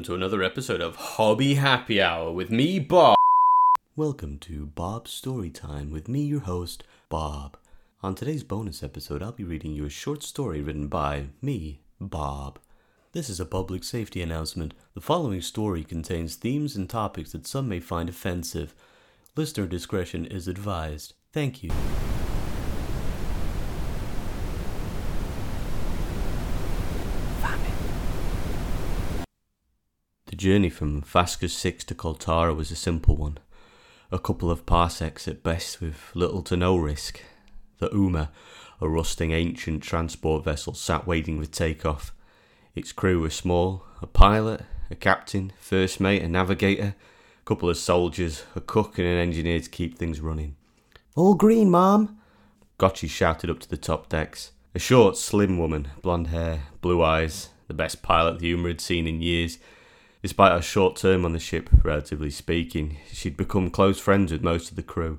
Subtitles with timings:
[0.00, 3.16] welcome to another episode of Hobby Happy Hour with me, Bob.
[3.96, 7.58] Welcome to Bob's Story Time with me, your host, Bob.
[8.02, 12.58] On today's bonus episode, I'll be reading you a short story written by me, Bob.
[13.12, 14.72] This is a public safety announcement.
[14.94, 18.74] The following story contains themes and topics that some may find offensive.
[19.36, 21.12] Listener discretion is advised.
[21.34, 21.72] Thank you.
[30.40, 33.36] Journey from Vasquez 6 to Coltara was a simple one.
[34.10, 37.20] A couple of parsecs at best with little to no risk.
[37.76, 38.30] The Uma,
[38.80, 42.14] a rusting ancient transport vessel, sat waiting for takeoff.
[42.74, 46.94] Its crew were small a pilot, a captain, first mate, a navigator,
[47.38, 50.56] a couple of soldiers, a cook, and an engineer to keep things running.
[51.16, 52.18] All green, ma'am.
[52.78, 54.52] Gotchi shouted up to the top decks.
[54.74, 59.06] A short, slim woman, blonde hair, blue eyes, the best pilot the Uma had seen
[59.06, 59.58] in years.
[60.22, 64.70] Despite her short term on the ship, relatively speaking, she'd become close friends with most
[64.70, 65.18] of the crew.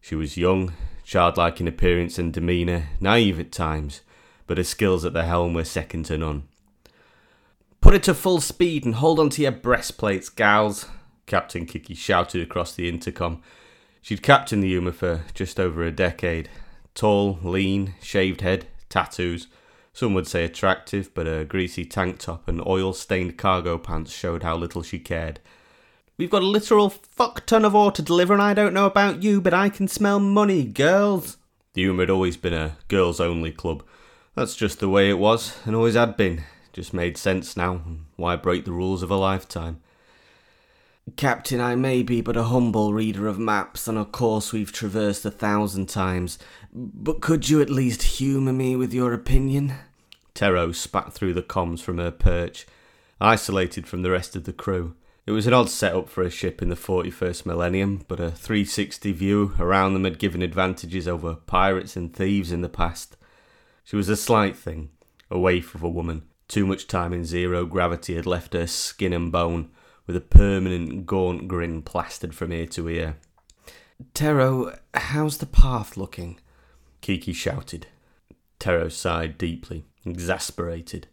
[0.00, 0.72] She was young,
[1.04, 4.00] childlike in appearance and demeanour, naive at times,
[4.46, 6.44] but her skills at the helm were second to none.
[7.82, 10.86] Put it to full speed and hold on to your breastplates, gals,
[11.26, 13.42] Captain Kiki shouted across the intercom.
[14.02, 16.48] She'd captained the Uma for just over a decade.
[16.94, 19.46] Tall, lean, shaved head, tattoos.
[19.92, 24.42] Some would say attractive, but a greasy tank top and oil stained cargo pants showed
[24.42, 25.40] how little she cared.
[26.16, 29.22] We've got a literal fuck ton of ore to deliver, and I don't know about
[29.22, 31.38] you, but I can smell money, girls.
[31.74, 33.82] The Uma had always been a girls only club.
[34.34, 36.44] That's just the way it was, and always had been.
[36.72, 37.80] Just made sense now.
[38.16, 39.80] Why break the rules of a lifetime?
[41.16, 45.24] Captain, I may be but a humble reader of maps on a course we've traversed
[45.24, 46.38] a thousand times,
[46.72, 49.74] but could you at least humour me with your opinion?
[50.34, 52.66] Tero spat through the comms from her perch,
[53.20, 54.94] isolated from the rest of the crew.
[55.26, 59.12] It was an odd setup for a ship in the 41st millennium, but a 360
[59.12, 63.16] view around them had given advantages over pirates and thieves in the past.
[63.84, 64.90] She was a slight thing,
[65.30, 69.12] a waif of a woman, too much time in zero gravity had left her skin
[69.12, 69.70] and bone,
[70.06, 73.16] with a permanent gaunt grin plastered from ear to ear.
[74.14, 76.40] Tero, how's the path looking?
[77.10, 77.88] Kiki shouted.
[78.60, 81.08] Tero sighed deeply, exasperated.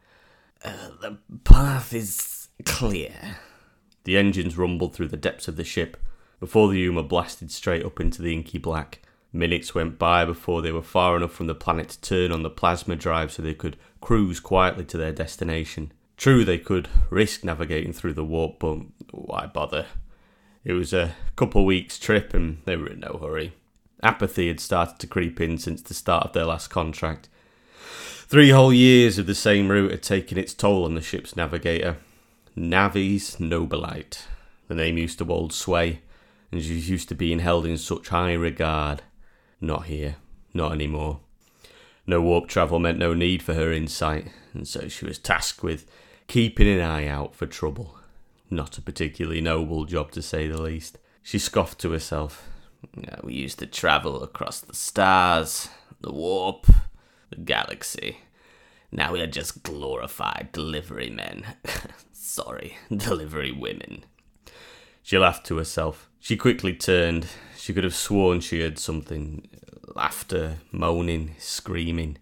[0.64, 3.38] Uh, the path is clear.
[4.04, 5.98] The engines rumbled through the depths of the ship
[6.40, 9.02] before the Uma blasted straight up into the inky black.
[9.34, 12.52] Minutes went by before they were far enough from the planet to turn on the
[12.52, 15.92] plasma drive so they could cruise quietly to their destination.
[16.16, 19.88] True, they could risk navigating through the warp, but why bother?
[20.64, 23.54] It was a couple weeks' trip and they were in no hurry.
[24.04, 27.30] Apathy had started to creep in since the start of their last contract.
[28.28, 31.98] Three whole years of the same route had taken its toll on the ship's navigator.
[32.56, 34.28] Navis Nobilite.
[34.68, 36.02] The name used to hold sway,
[36.52, 39.02] and she used to being held in such high regard.
[39.62, 40.18] Not here,
[40.54, 41.22] not anymore.
[42.06, 45.90] No warp travel meant no need for her insight, and so she was tasked with
[46.28, 47.98] keeping an eye out for trouble.
[48.50, 50.98] Not a particularly noble job, to say the least.
[51.22, 52.48] She scoffed to herself.
[53.24, 55.70] We used to travel across the stars,
[56.02, 56.68] the warp,
[57.30, 58.20] the galaxy.
[58.92, 61.44] Now we are just glorified delivery men.
[62.14, 64.04] Sorry, delivery women.
[65.04, 66.10] She laughed to herself.
[66.20, 67.28] She quickly turned.
[67.58, 69.48] She could have sworn she heard something
[69.96, 72.18] laughter, moaning, screaming.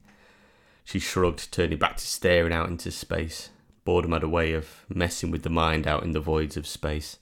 [0.83, 3.49] She shrugged, turning back to staring out into space.
[3.83, 7.17] Boredom had a way of messing with the mind out in the voids of space.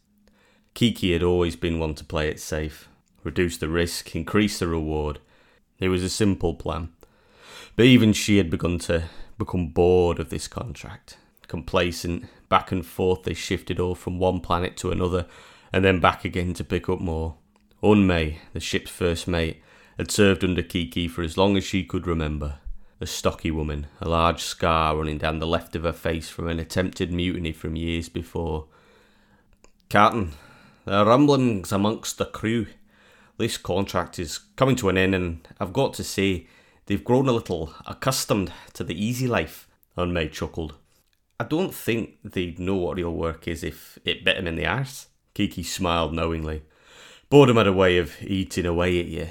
[0.74, 2.88] Kiki had always been one to play it safe,
[3.24, 5.20] reduce the risk, increase the reward.
[5.80, 6.90] It was a simple plan.
[7.76, 9.06] But even she had begun to
[9.38, 11.18] become bored of this contract.
[11.48, 15.26] Complacent, back and forth they shifted all from one planet to another,
[15.72, 17.36] and then back again to pick up more.
[17.82, 19.62] Unmei, the ship's first mate,
[19.98, 22.60] had served under Kiki for as long as she could remember.
[23.02, 26.60] A stocky woman, a large scar running down the left of her face from an
[26.60, 28.68] attempted mutiny from years before.
[29.90, 30.32] Captain,
[30.86, 32.68] there are rumblings amongst the crew.
[33.38, 36.48] This contract is coming to an end, and I've got to say,
[36.86, 39.68] they've grown a little accustomed to the easy life.
[39.98, 40.76] Unmei chuckled.
[41.40, 44.66] I don't think they'd know what real work is if it bit 'em in the
[44.66, 45.08] arse.
[45.34, 46.62] Kiki smiled knowingly.
[47.30, 49.30] Boredom had a way of eating away at you,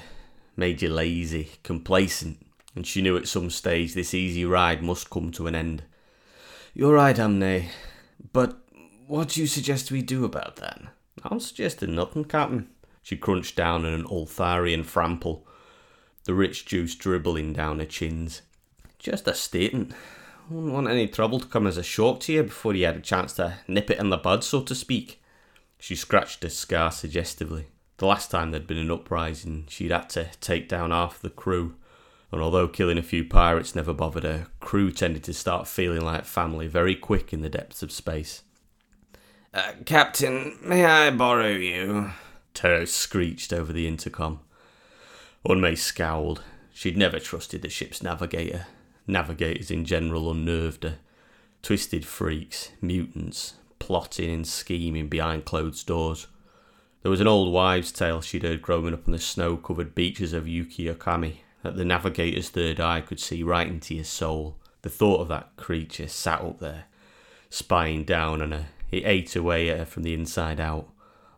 [0.57, 2.45] made you lazy, complacent,
[2.75, 5.83] and she knew at some stage this easy ride must come to an end.
[6.73, 7.69] You're right, Amne,
[8.33, 8.59] but
[9.07, 10.81] what do you suggest we do about that?
[11.23, 12.69] I'm suggesting nothing, Captain.
[13.03, 15.45] She crunched down on an Ultharian frample,
[16.23, 18.41] the rich juice dribbling down her chins.
[18.97, 19.93] Just a statement.
[20.49, 23.01] Wouldn't want any trouble to come as a shock to you before you had a
[23.01, 25.21] chance to nip it in the bud, so to speak.
[25.79, 27.67] She scratched her scar suggestively.
[27.97, 31.75] The last time there'd been an uprising, she'd had to take down half the crew.
[32.31, 36.25] And although killing a few pirates never bothered her, crew tended to start feeling like
[36.25, 38.43] family very quick in the depths of space.
[39.53, 42.11] Uh, Captain, may I borrow you?
[42.53, 44.39] Tero screeched over the intercom.
[45.45, 46.43] Unmei scowled.
[46.73, 48.67] She'd never trusted the ship's navigator.
[49.07, 50.97] Navigators in general unnerved her.
[51.61, 56.27] Twisted freaks, mutants, plotting and scheming behind closed doors.
[57.01, 60.31] There was an old wives' tale she'd heard growing up on the snow covered beaches
[60.31, 64.57] of Yukiokami that the navigator's third eye could see right into your soul.
[64.83, 66.85] The thought of that creature sat up there,
[67.49, 68.67] spying down on her.
[68.91, 70.89] It ate away at her from the inside out,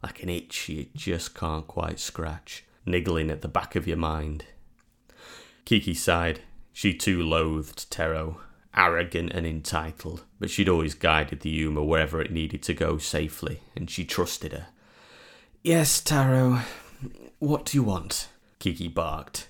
[0.06, 4.46] like an itch you just can't quite scratch, niggling at the back of your mind.
[5.66, 6.42] Kiki sighed.
[6.72, 8.40] She too loathed Tero,
[8.78, 13.62] arrogant and entitled, but she'd always guided the Uma wherever it needed to go safely,
[13.76, 14.68] and she trusted her.
[15.64, 16.60] Yes, Tero.
[17.40, 18.28] What do you want?
[18.60, 19.48] Kiki barked.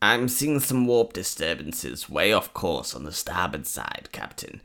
[0.00, 4.60] I'm seeing some warp disturbances way off course on the starboard side, Captain.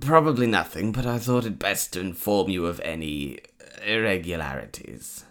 [0.00, 3.40] Probably nothing, but I thought it best to inform you of any
[3.84, 5.24] irregularities.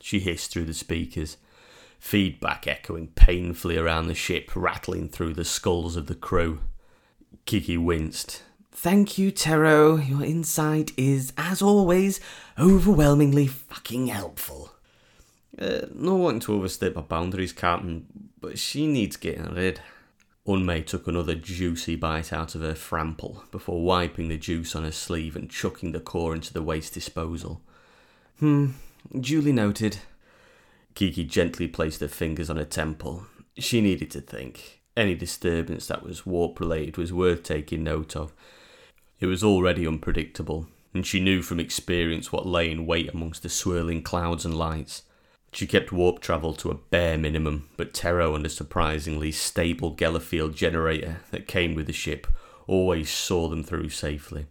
[0.00, 1.38] She hissed through the speakers,
[1.98, 6.60] feedback echoing painfully around the ship, rattling through the skulls of the crew.
[7.46, 8.42] Kiki winced.
[8.70, 9.96] Thank you, Tero.
[9.96, 12.20] Your insight is, as always,
[12.56, 14.72] overwhelmingly fucking helpful.
[15.58, 18.06] Uh, no wanting to overstep my boundaries, Captain,
[18.40, 19.80] but she needs getting rid.
[20.46, 24.92] Unmei took another juicy bite out of her frample before wiping the juice on her
[24.92, 27.60] sleeve and chucking the core into the waste disposal.
[28.38, 28.68] Hmm,
[29.18, 29.98] duly noted.
[30.94, 33.26] Kiki gently placed her fingers on her temple.
[33.58, 34.80] She needed to think.
[34.96, 38.32] Any disturbance that was warp related was worth taking note of,
[39.20, 43.48] it was already unpredictable, and she knew from experience what lay in wait amongst the
[43.48, 45.02] swirling clouds and lights.
[45.52, 50.20] She kept warp travel to a bare minimum, but Tero and a surprisingly stable Geller
[50.20, 52.26] field generator that came with the ship
[52.66, 54.46] always saw them through safely.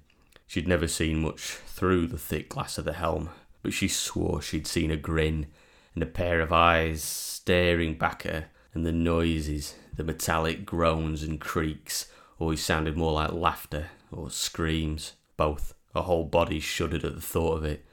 [0.47, 3.29] She'd never seen much through the thick glass of the helm,
[3.61, 5.47] but she swore she'd seen a grin
[5.94, 11.23] and a pair of eyes staring back at her, and the noises, the metallic groans
[11.23, 12.07] and creaks,
[12.39, 15.73] always sounded more like laughter or screams, both.
[15.94, 17.83] Her whole body shuddered at the thought of it.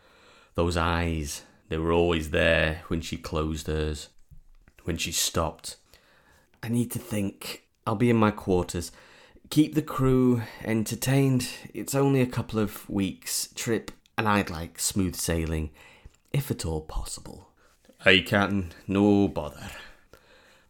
[0.55, 1.43] Those eyes,
[1.75, 4.09] they were always there when she closed hers.
[4.85, 5.75] When she stopped.
[6.63, 7.65] I need to think.
[7.85, 8.93] I'll be in my quarters.
[9.51, 11.49] Keep the crew entertained.
[11.75, 15.71] It's only a couple of weeks' trip, and I'd like smooth sailing,
[16.33, 17.49] if at all possible.
[18.05, 19.73] Hey, Captain, no bother.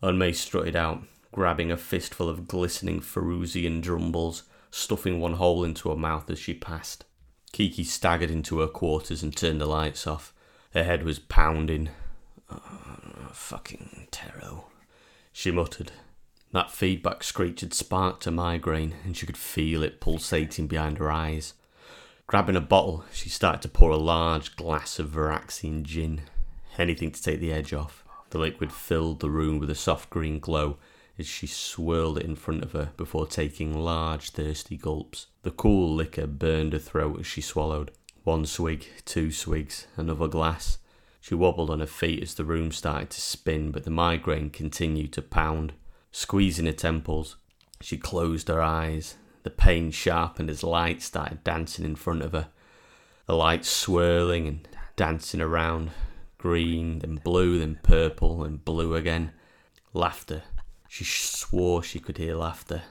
[0.03, 5.97] Unmei strutted out, grabbing a fistful of glistening Feruzian drumbles stuffing one hole into her
[5.97, 7.05] mouth as she passed.
[7.53, 10.34] Kiki staggered into her quarters and turned the lights off.
[10.75, 11.91] Her head was pounding.
[12.51, 14.67] Oh, fucking Tero,
[15.33, 15.93] she muttered.
[16.51, 21.13] That feedback screech had sparked a migraine, and she could feel it pulsating behind her
[21.13, 21.55] eyes.
[22.27, 26.23] Grabbing a bottle, she started to pour a large glass of Varaxian gin.
[26.77, 28.05] Anything to take the edge off.
[28.31, 30.79] The liquid filled the room with a soft green glow,
[31.17, 35.29] as she swirled it in front of her before taking large, thirsty gulps.
[35.43, 37.93] The cool liquor burned her throat as she swallowed.
[38.25, 40.79] One swig, two swigs, another glass.
[41.21, 45.13] She wobbled on her feet as the room started to spin, but the migraine continued
[45.13, 45.73] to pound.
[46.11, 47.37] Squeezing her temples,
[47.81, 49.15] she closed her eyes.
[49.43, 52.49] The pain sharpened as light started dancing in front of her.
[53.27, 55.91] The lights swirling and dancing around,
[56.39, 59.33] green, then blue, then purple, and blue again.
[59.93, 60.43] Laughter
[60.95, 62.83] she swore she could hear laughter.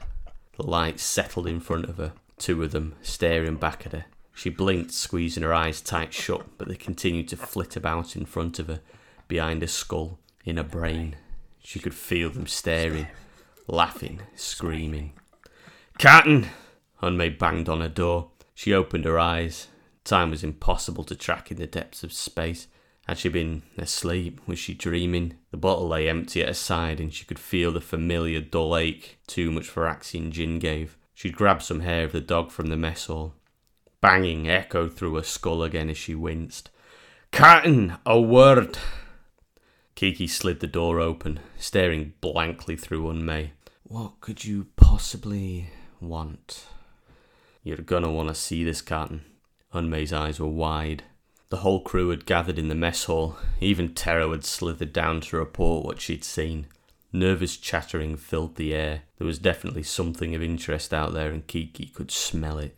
[0.57, 4.05] The lights settled in front of her, two of them staring back at her.
[4.33, 8.59] She blinked, squeezing her eyes tight shut, but they continued to flit about in front
[8.59, 8.81] of her,
[9.27, 11.15] behind her skull, in her brain.
[11.63, 13.07] She could feel them staring,
[13.67, 15.13] laughing, screaming.
[15.97, 16.47] Captain!
[17.01, 18.31] Unmei banged on her door.
[18.53, 19.67] She opened her eyes.
[20.03, 22.67] Time was impossible to track in the depths of space.
[23.07, 24.41] Had she been asleep?
[24.47, 25.35] Was she dreaming?
[25.51, 29.17] The bottle lay empty at her side, and she could feel the familiar dull ache
[29.27, 30.97] too much Varaxian gin gave.
[31.13, 33.33] She'd grabbed some hair of the dog from the mess hall.
[34.03, 36.69] Banging echoed through her skull again as she winced.
[37.31, 38.77] Captain, a word!
[39.95, 43.51] Kiki slid the door open, staring blankly through Unmei.
[43.83, 45.69] What could you possibly
[46.01, 46.65] want?
[47.63, 49.22] You're gonna want to see this, Captain.
[49.74, 51.05] Unmei's eyes were wide.
[51.48, 53.38] The whole crew had gathered in the mess hall.
[53.62, 56.67] Even Tero had slithered down to report what she'd seen.
[57.13, 59.03] Nervous chattering filled the air.
[59.17, 62.77] There was definitely something of interest out there, and Kiki could smell it.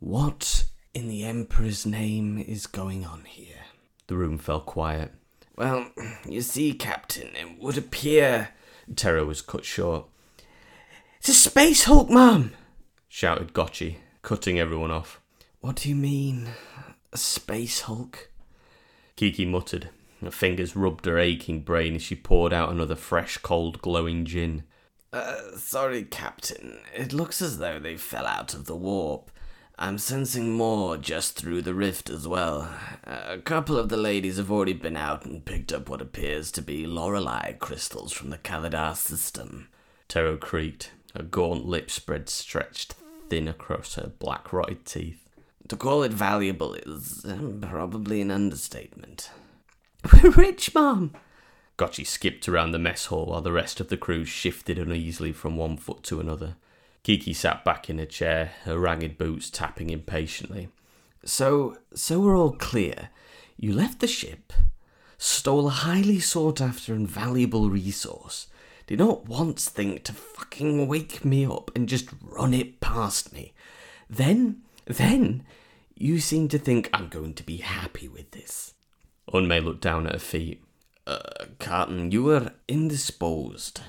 [0.00, 0.64] What
[0.94, 3.66] in the Emperor's name is going on here?
[4.06, 5.12] The room fell quiet.
[5.56, 5.90] Well,
[6.26, 8.48] you see, Captain, it would appear.
[8.96, 10.06] Tero was cut short.
[11.18, 12.52] It's a Space Hulk, Mum!
[13.08, 15.20] shouted Gotchi, cutting everyone off.
[15.60, 16.48] What do you mean,
[17.12, 18.30] a Space Hulk?
[19.16, 19.90] Kiki muttered.
[20.22, 24.64] Her fingers rubbed her aching brain as she poured out another fresh, cold, glowing gin.
[25.12, 26.78] Uh, sorry, Captain.
[26.96, 29.30] It looks as though they fell out of the warp.
[29.82, 32.68] I'm sensing more just through the rift as well.
[33.02, 36.60] A couple of the ladies have already been out and picked up what appears to
[36.60, 39.68] be Lorelei crystals from the Kaladar system.
[40.06, 40.90] Tero creaked.
[41.16, 42.94] Her gaunt lips spread stretched
[43.30, 45.26] thin across her black rotted teeth.
[45.68, 49.30] To call it valuable is um, probably an understatement.
[50.12, 51.14] We're rich, Mom!
[51.78, 55.56] Gotchi skipped around the mess hall while the rest of the crew shifted uneasily from
[55.56, 56.56] one foot to another.
[57.02, 60.68] Kiki sat back in her chair, her ragged boots tapping impatiently.
[61.24, 63.10] So, so we're all clear.
[63.56, 64.52] You left the ship,
[65.18, 68.48] stole a highly sought after and valuable resource,
[68.86, 73.52] did not once think to fucking wake me up and just run it past me.
[74.08, 75.44] Then, then,
[75.94, 78.74] you seem to think I'm going to be happy with this.
[79.32, 80.62] Unmei looked down at her feet.
[81.06, 81.20] Uh,
[81.58, 83.80] Carton, you were indisposed.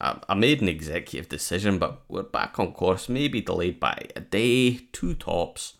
[0.00, 4.86] I, made an executive decision, but we're back on course, maybe delayed by a day,
[4.92, 5.74] two tops.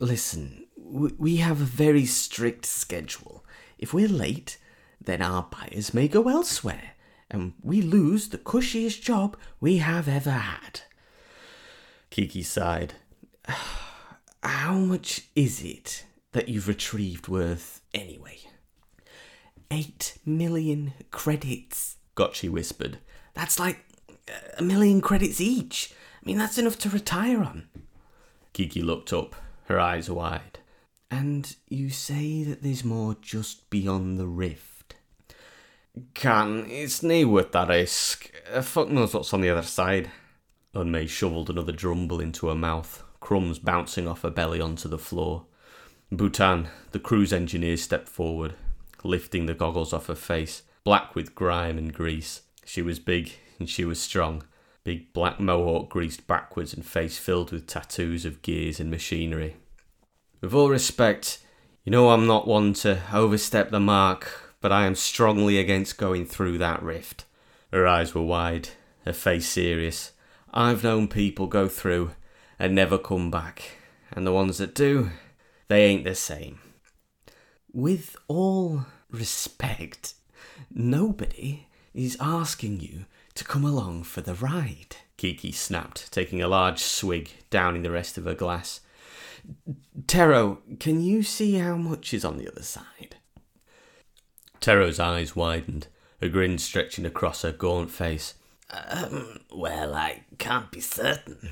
[0.00, 3.44] Listen, we have a very strict schedule.
[3.78, 4.58] If we're late,
[5.00, 6.92] then our buyers may go elsewhere,
[7.30, 10.80] and we lose the cushiest job we have ever had.
[12.10, 12.94] Kiki sighed.
[14.42, 18.38] How much is it that you've retrieved worth anyway?
[19.70, 21.95] Eight million credits.
[22.16, 22.98] Gotchi whispered.
[23.34, 23.84] That's like
[24.58, 25.92] a million credits each.
[26.20, 27.68] I mean, that's enough to retire on.
[28.52, 30.58] Kiki looked up, her eyes wide.
[31.10, 34.96] And you say that there's more just beyond the rift?
[36.14, 38.32] Can, it's nae worth that risk.
[38.52, 40.10] Uh, fuck knows what's on the other side.
[40.74, 45.46] Unmei shoveled another drumble into her mouth, crumbs bouncing off her belly onto the floor.
[46.10, 48.54] Bhutan, the cruise engineer, stepped forward,
[49.02, 52.42] lifting the goggles off her face, black with grime and grease.
[52.64, 54.44] She was big and she was strong.
[54.84, 59.56] Big black mohawk greased backwards and face filled with tattoos of gears and machinery.
[60.40, 61.40] With all respect,
[61.82, 66.24] you know I'm not one to overstep the mark, but I am strongly against going
[66.24, 67.24] through that rift.
[67.72, 68.68] Her eyes were wide,
[69.04, 70.12] her face serious.
[70.54, 72.12] I've known people go through
[72.60, 73.72] and never come back,
[74.12, 75.10] and the ones that do,
[75.66, 76.60] they ain't the same.
[77.72, 80.14] With all respect,
[80.76, 84.96] nobody is asking you to come along for the ride.
[85.16, 88.80] Kiki snapped, taking a large swig, downing the rest of her glass.
[90.06, 93.16] Tero, can you see how much is on the other side?
[94.60, 95.86] Tero's eyes widened,
[96.20, 98.34] a grin stretching across her gaunt face.
[98.70, 101.50] Um, well, I can't be certain.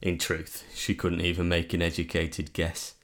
[0.00, 2.94] In truth, she couldn't even make an educated guess.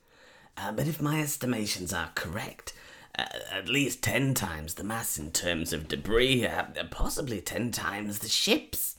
[0.56, 2.72] Uh, but if my estimations are correct,
[3.16, 8.28] at least ten times the mass in terms of debris, uh, possibly ten times the
[8.28, 8.96] ships,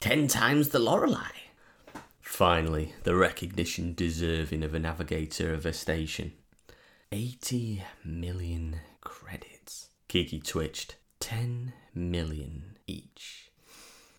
[0.00, 1.32] ten times the Lorelei.
[2.20, 6.32] Finally, the recognition deserving of a navigator of a station.
[7.12, 9.88] Eighty million credits.
[10.08, 10.96] Kiki twitched.
[11.18, 13.50] Ten million each.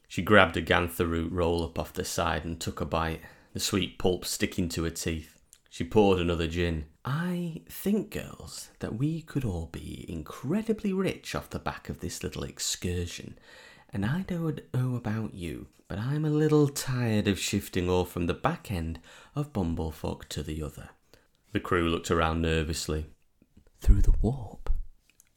[0.07, 3.21] She grabbed a ganther root roll up off the side and took a bite,
[3.53, 5.40] the sweet pulp sticking to her teeth.
[5.71, 6.87] She poured another gin.
[7.05, 12.23] I think, girls, that we could all be incredibly rich off the back of this
[12.23, 13.39] little excursion.
[13.93, 18.27] And I don't know about you, but I'm a little tired of shifting all from
[18.27, 18.99] the back end
[19.33, 20.89] of Bumblefuck to the other.
[21.53, 23.05] The crew looked around nervously.
[23.79, 24.69] Through the warp?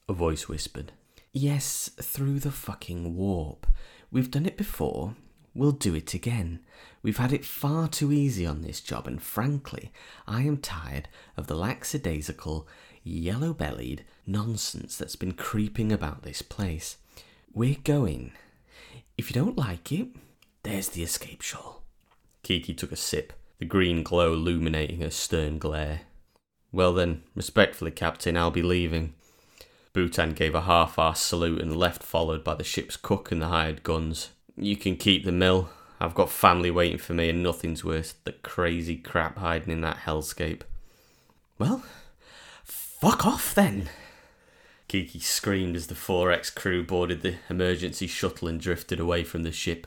[0.09, 0.91] A voice whispered.
[1.33, 3.69] Yes, through the fucking warp.
[4.11, 5.15] We've done it before.
[5.55, 6.61] We'll do it again.
[7.03, 9.93] We've had it far too easy on this job, and frankly,
[10.27, 12.67] I am tired of the lackadaisical,
[13.05, 16.97] yellow bellied nonsense that's been creeping about this place.
[17.53, 18.33] We're going.
[19.17, 20.09] If you don't like it,
[20.65, 21.83] there's the escape shawl.
[22.43, 26.01] Kiki took a sip, the green glow illuminating her stern glare.
[26.73, 29.15] Well then, respectfully, Captain, I'll be leaving.
[29.93, 33.85] Bhutan gave a half-assed salute and left, followed by the ship's cook and the hired
[33.85, 34.31] guns.
[34.57, 35.71] You can keep the mill.
[36.01, 39.99] I've got family waiting for me, and nothing's worse than crazy crap hiding in that
[40.07, 40.63] hellscape.
[41.59, 41.85] Well,
[42.63, 43.89] fuck off then.
[44.87, 49.53] Kiki screamed as the 4X crew boarded the emergency shuttle and drifted away from the
[49.53, 49.87] ship.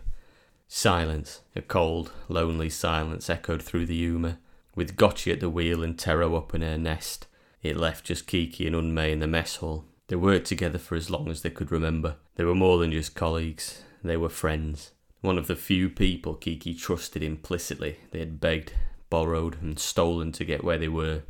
[0.67, 4.39] Silence, a cold, lonely silence echoed through the Uma.
[4.75, 7.25] With Gotchi at the wheel and Tero up in her nest,
[7.63, 9.85] it left just Kiki and Unmei in the mess hall.
[10.07, 12.15] They worked together for as long as they could remember.
[12.35, 14.91] They were more than just colleagues, they were friends.
[15.21, 17.97] One of the few people Kiki trusted implicitly.
[18.11, 18.73] They had begged,
[19.09, 21.23] borrowed, and stolen to get where they were.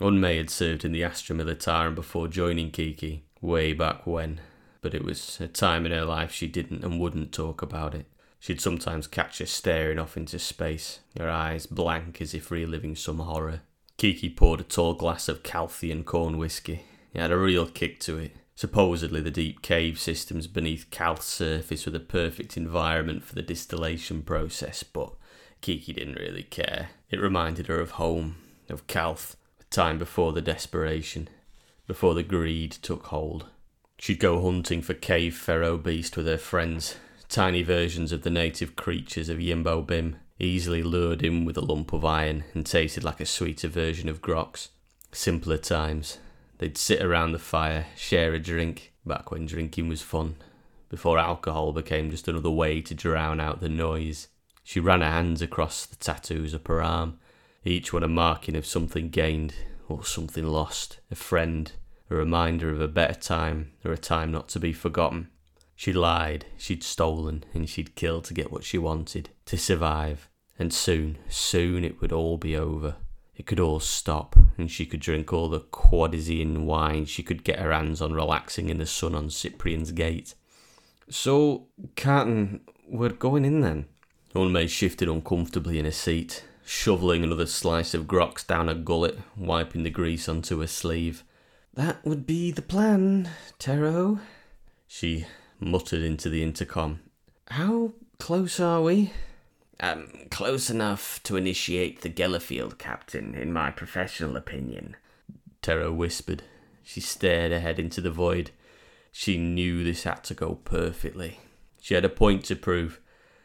[0.00, 4.40] Unmei had served in the Astra Militarum before joining Kiki, way back when,
[4.80, 8.06] but it was a time in her life she didn't and wouldn't talk about it.
[8.40, 13.20] She'd sometimes catch her staring off into space, her eyes blank as if reliving some
[13.20, 13.60] horror.
[13.96, 16.82] Kiki poured a tall glass of Calthian corn whiskey.
[17.14, 18.34] It had a real kick to it.
[18.62, 24.22] Supposedly, the deep cave systems beneath Calth's surface were the perfect environment for the distillation
[24.22, 25.14] process, but
[25.60, 26.90] Kiki didn't really care.
[27.10, 28.36] It reminded her of home,
[28.68, 31.28] of Calth, a time before the desperation,
[31.88, 33.46] before the greed took hold.
[33.98, 36.94] She'd go hunting for cave pharaoh beast with her friends,
[37.28, 41.92] tiny versions of the native creatures of Yimbo Bim, easily lured in with a lump
[41.92, 44.68] of iron and tasted like a sweeter version of grox.
[45.10, 46.18] Simpler times.
[46.62, 50.36] They'd sit around the fire, share a drink, back when drinking was fun,
[50.90, 54.28] before alcohol became just another way to drown out the noise.
[54.62, 57.18] She ran her hands across the tattoos up her arm,
[57.64, 59.54] each one a marking of something gained
[59.88, 61.72] or something lost, a friend,
[62.08, 65.30] a reminder of a better time or a time not to be forgotten.
[65.74, 70.28] She'd lied, she'd stolen, and she'd killed to get what she wanted, to survive.
[70.60, 72.98] And soon, soon it would all be over.
[73.36, 77.58] It could all stop, and she could drink all the Quadisian wine she could get
[77.58, 80.34] her hands on relaxing in the sun on Cyprian's gate.
[81.08, 83.86] So, Carton, we're going in then?
[84.34, 89.82] Unmei shifted uncomfortably in her seat, shoveling another slice of grox down her gullet, wiping
[89.82, 91.24] the grease onto her sleeve.
[91.74, 94.20] That would be the plan, Tero.
[94.86, 95.26] She
[95.58, 97.00] muttered into the intercom.
[97.48, 99.12] How close are we?
[99.82, 104.94] Um, close enough to initiate the Geller field captain, in my professional opinion.
[105.60, 106.44] Tero whispered.
[106.84, 108.52] She stared ahead into the void.
[109.10, 111.40] She knew this had to go perfectly.
[111.80, 113.00] She had a point to prove,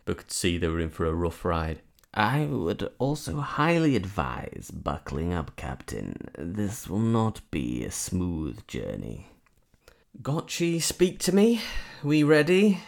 [0.05, 1.81] but could see they were in for a rough ride.
[2.13, 6.29] I would also highly advise buckling up, Captain.
[6.37, 9.29] This will not be a smooth journey.
[10.21, 11.61] Gotchi, speak to me.
[12.03, 12.79] We ready?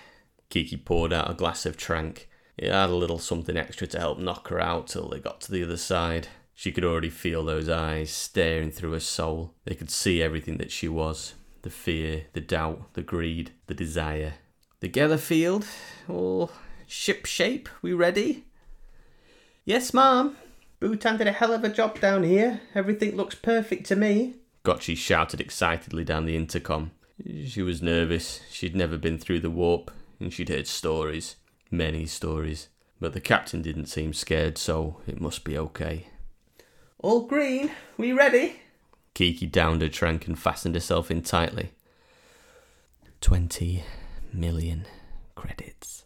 [0.50, 2.29] Kiki poured out a glass of trank.
[2.60, 5.52] It had a little something extra to help knock her out till they got to
[5.52, 6.28] the other side.
[6.54, 9.54] She could already feel those eyes staring through her soul.
[9.64, 14.34] They could see everything that she was the fear, the doubt, the greed, the desire.
[14.82, 15.66] The Geller field,
[16.10, 16.52] all
[16.86, 17.70] ship shape.
[17.82, 18.44] We ready?
[19.64, 20.36] Yes, ma'am.
[20.82, 22.60] Bhutan did a hell of a job down here.
[22.76, 24.36] Everything looks perfect to me.
[24.66, 26.92] Gotchi shouted excitedly down the intercom.
[27.46, 28.42] She was nervous.
[28.52, 31.38] She'd never been through the warp, and she'd heard stories.
[31.72, 32.70] Many stories.
[33.00, 36.08] But the captain didn't seem scared, so it must be okay.
[36.98, 37.72] All green.
[37.98, 38.58] We ready?
[39.14, 41.72] Kiki downed her trank and fastened herself in tightly.
[43.22, 43.84] Twenty
[44.34, 44.86] million
[45.36, 46.06] credits.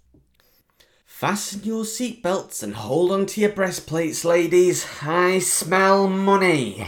[1.05, 4.85] Fasten your seatbelts and hold on to your breastplates, ladies.
[5.01, 6.87] I smell money.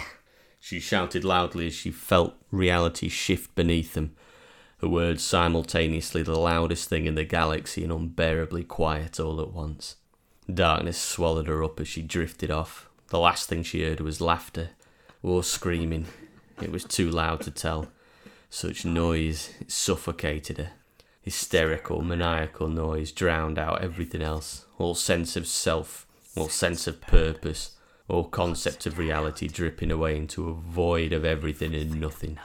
[0.60, 4.16] She shouted loudly as she felt reality shift beneath them.
[4.86, 9.96] Her words simultaneously the loudest thing in the galaxy and unbearably quiet all at once.
[10.48, 12.88] Darkness swallowed her up as she drifted off.
[13.08, 14.70] The last thing she heard was laughter
[15.24, 16.06] or screaming.
[16.62, 17.88] It was too loud to tell.
[18.52, 20.70] Such noise, suffocated her.
[21.20, 24.68] Hysterical, maniacal noise drowned out everything else.
[24.78, 27.72] All sense of self, all sense of purpose,
[28.08, 32.38] all concept of reality dripping away into a void of everything and nothing.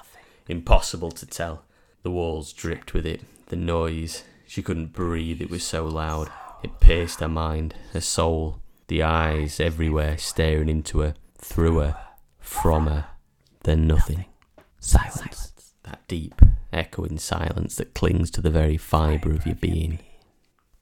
[0.49, 1.67] Impossible to tell.
[2.03, 3.23] The walls dripped with it.
[3.47, 4.25] The noise.
[4.47, 6.31] She couldn't breathe, it was so loud.
[6.63, 8.61] It pierced her mind, her soul.
[8.89, 11.97] The eyes everywhere staring into her, through her,
[12.41, 13.07] from her.
[13.63, 14.25] Then nothing.
[14.79, 15.53] Silence.
[15.85, 16.41] That deep,
[16.73, 19.99] echoing silence that clings to the very fibre of your being.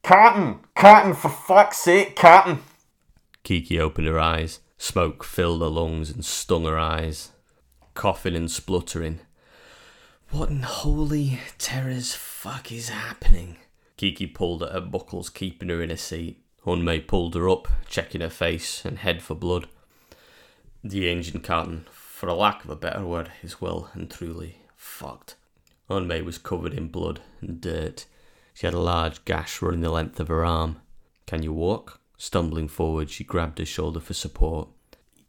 [0.02, 0.60] Carton!
[0.74, 2.60] Carton, for fuck's sake, Carton!
[3.42, 4.60] Kiki opened her eyes.
[4.78, 7.32] Smoke filled her lungs and stung her eyes.
[7.94, 9.20] Coughing and spluttering.
[10.30, 13.56] What in holy terror's fuck is happening?
[13.96, 16.42] Kiki pulled at her buckles, keeping her in her seat.
[16.66, 19.68] Unmei pulled her up, checking her face and head for blood.
[20.84, 25.36] The engine carton, for a lack of a better word, is well and truly fucked.
[25.88, 28.04] Unmei was covered in blood and dirt.
[28.52, 30.76] She had a large gash running the length of her arm.
[31.26, 32.00] Can you walk?
[32.18, 34.68] Stumbling forward, she grabbed her shoulder for support.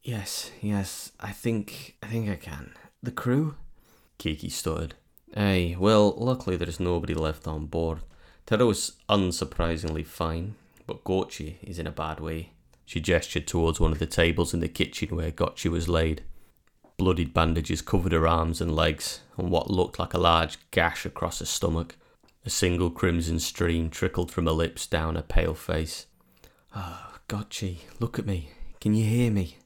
[0.03, 2.73] Yes, yes, I think I think I can.
[3.01, 3.55] The crew?
[4.19, 4.93] Kiki stuttered.
[5.33, 7.99] Hey, well, luckily there's nobody left on board.
[8.45, 10.55] Tero's unsurprisingly fine,
[10.85, 12.51] but Gotchi is in a bad way.
[12.85, 16.23] She gestured towards one of the tables in the kitchen where Gotchi was laid.
[16.97, 21.39] Bloodied bandages covered her arms and legs, and what looked like a large gash across
[21.39, 21.95] her stomach.
[22.45, 26.07] A single crimson stream trickled from her lips down her pale face.
[26.75, 28.49] Ah, oh, Gotchi, look at me.
[28.81, 29.57] Can you hear me?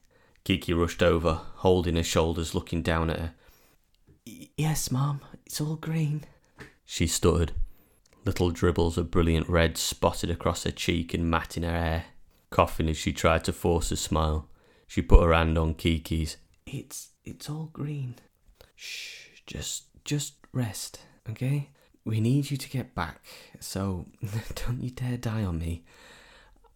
[0.44, 3.34] Kiki rushed over, holding her shoulders, looking down at her.
[4.24, 5.20] Yes, Mom.
[5.46, 6.24] It's all green.
[6.84, 7.52] She stuttered.
[8.24, 12.04] Little dribbles of brilliant red spotted across her cheek and matting her hair.
[12.50, 14.48] Coughing as she tried to force a smile,
[14.86, 16.36] she put her hand on Kiki's.
[16.66, 18.14] It's it's all green.
[18.76, 21.70] Shh, just just rest, okay?
[22.04, 23.20] We need you to get back,
[23.60, 24.06] so
[24.54, 25.84] don't you dare die on me.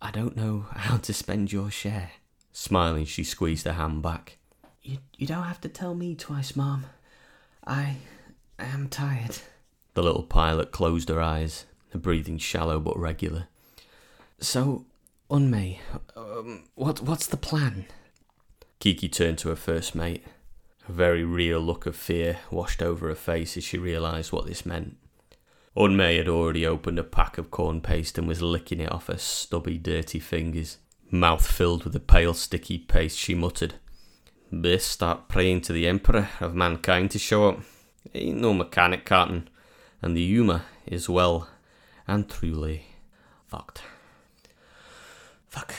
[0.02, 2.10] I don't know how to spend your share.
[2.52, 4.38] Smiling, she squeezed her hand back.
[4.82, 6.86] You you don't have to tell me twice, Mom.
[7.68, 7.96] I
[8.58, 9.36] am tired.
[9.92, 13.48] The little pilot closed her eyes, her breathing shallow but regular.
[14.40, 14.86] So,
[15.30, 15.78] Unmei,
[16.16, 17.84] um, what what's the plan?
[18.80, 20.24] Kiki turned to her first mate.
[20.88, 24.64] A very real look of fear washed over her face as she realised what this
[24.64, 24.96] meant.
[25.76, 29.18] Unmei had already opened a pack of corn paste and was licking it off her
[29.18, 30.78] stubby, dirty fingers.
[31.10, 33.74] Mouth filled with the pale, sticky paste, she muttered,
[34.50, 37.60] Best start praying to the Emperor of mankind to show up.
[38.14, 39.50] Ain't no mechanic carton,
[40.00, 41.48] and the Uma is well
[42.06, 42.86] and truly
[43.46, 43.82] fucked.
[45.48, 45.74] Fuck.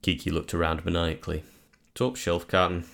[0.00, 1.42] Kiki looked around maniacally.
[1.94, 2.84] Top shelf carton.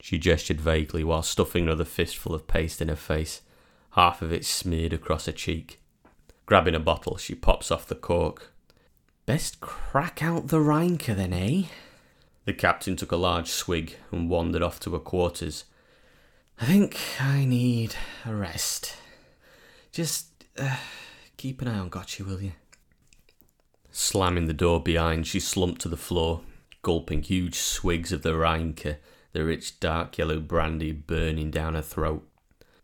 [0.00, 3.40] She gestured vaguely while stuffing another fistful of paste in her face,
[3.92, 5.80] half of it smeared across her cheek.
[6.44, 8.52] Grabbing a bottle, she pops off the cork.
[9.24, 11.62] Best crack out the Reinke then, eh?
[12.46, 15.64] The captain took a large swig and wandered off to her quarters.
[16.60, 18.96] I think I need a rest.
[19.90, 20.76] Just uh,
[21.36, 22.52] keep an eye on Gotchi, will you?
[23.90, 26.42] Slamming the door behind, she slumped to the floor,
[26.82, 28.98] gulping huge swigs of the Reinke,
[29.32, 32.28] the rich dark yellow brandy burning down her throat,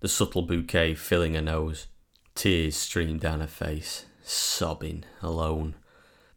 [0.01, 1.87] the subtle bouquet filling her nose.
[2.35, 5.77] Tears streamed down her face, sobbing, alone,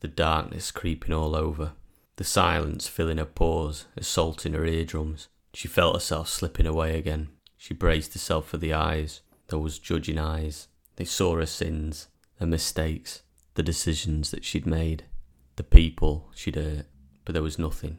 [0.02, 1.72] the darkness creeping all over,
[2.18, 5.28] the silence filling her pores, assaulting her eardrums.
[5.54, 7.30] She felt herself slipping away again.
[7.58, 10.68] She braced herself for the eyes, those judging eyes.
[10.96, 12.08] They saw her sins,
[12.40, 13.22] her mistakes,
[13.56, 15.06] the decisions that she'd made,
[15.56, 16.86] the people she'd hurt,
[17.24, 17.98] but there was nothing.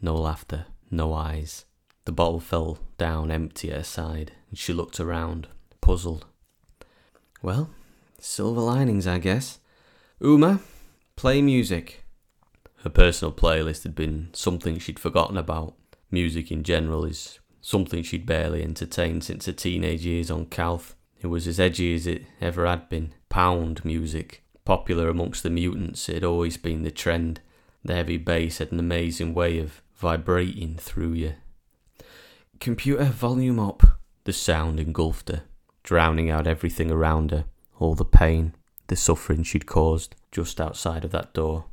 [0.00, 1.64] No laughter, no eyes.
[2.04, 5.46] The bottle fell down empty at her side, and she looked around,
[5.80, 6.26] puzzled.
[7.42, 7.70] Well,
[8.18, 9.60] silver linings, I guess.
[10.20, 10.60] Uma,
[11.16, 12.01] play music.
[12.82, 15.74] Her personal playlist had been something she'd forgotten about.
[16.10, 20.96] Music in general is something she'd barely entertained since her teenage years on Calth.
[21.20, 23.14] It was as edgy as it ever had been.
[23.28, 24.42] Pound music.
[24.64, 27.40] Popular amongst the mutants, it had always been the trend.
[27.84, 31.34] The heavy bass had an amazing way of vibrating through you.
[32.58, 33.84] Computer volume up.
[34.24, 35.42] The sound engulfed her,
[35.84, 37.44] drowning out everything around her,
[37.78, 38.54] all the pain,
[38.88, 41.66] the suffering she'd caused just outside of that door.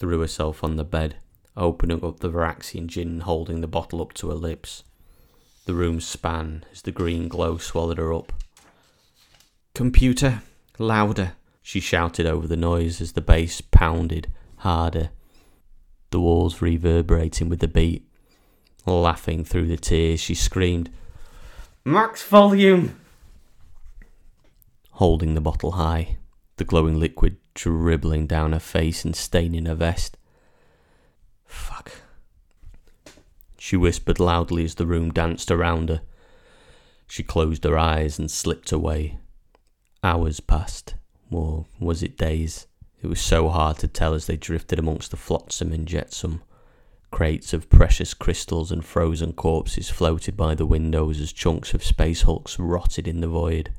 [0.00, 1.16] Threw herself on the bed,
[1.58, 4.82] opening up the Varaxian gin and holding the bottle up to her lips.
[5.66, 8.32] The room span as the green glow swallowed her up.
[9.74, 10.40] Computer,
[10.78, 15.10] louder, she shouted over the noise as the bass pounded harder,
[16.08, 18.08] the walls reverberating with the beat.
[18.86, 20.88] Laughing through the tears, she screamed,
[21.84, 22.98] Max volume!
[24.92, 26.16] Holding the bottle high,
[26.56, 30.16] the glowing liquid dribbling down her face and staining her vest.
[31.46, 31.92] Fuck.
[33.58, 36.02] She whispered loudly as the room danced around her.
[37.06, 39.18] She closed her eyes and slipped away.
[40.02, 40.94] Hours passed,
[41.30, 42.66] or was it days?
[43.02, 46.42] It was so hard to tell as they drifted amongst the flotsam and jetsam.
[47.10, 52.22] Crates of precious crystals and frozen corpses floated by the windows as chunks of space
[52.22, 53.72] hulks rotted in the void.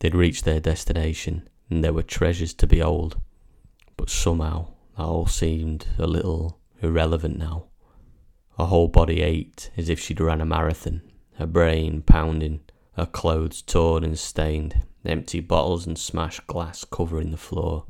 [0.00, 3.20] They'd reached their destination, and there were treasures to behold.
[3.96, 7.66] But somehow, that all seemed a little irrelevant now.
[8.56, 11.02] Her whole body ached as if she'd ran a marathon,
[11.36, 12.60] her brain pounding,
[12.96, 17.84] her clothes torn and stained, empty bottles and smashed glass covering the floor.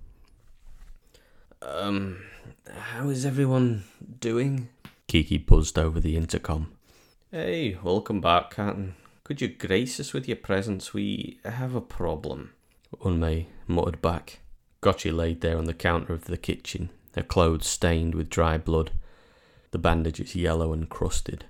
[1.63, 2.23] Um,
[2.71, 3.85] how is everyone
[4.21, 4.69] doing?
[5.07, 6.73] Kiki buzzed over the intercom.
[7.31, 8.95] Hey, welcome back, Captain.
[9.25, 10.93] Could you grace us with your presence?
[10.93, 12.53] We have a problem.
[13.01, 14.41] Unmei muttered back.
[14.83, 18.93] Gotchi laid there on the counter of the kitchen, her clothes stained with dry blood,
[19.71, 21.45] the bandages yellow and crusted.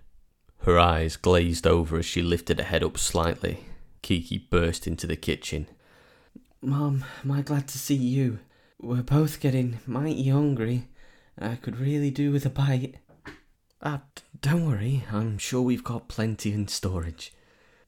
[0.62, 3.64] Her eyes glazed over as she lifted her head up slightly,
[4.02, 5.66] Kiki burst into the kitchen.
[6.60, 8.40] Mom, am I glad to see you?
[8.80, 10.88] We're both getting mighty hungry.
[11.38, 12.96] I could really do with a bite.
[13.82, 14.02] Ah,
[14.40, 17.32] don't worry, I'm sure we've got plenty in storage.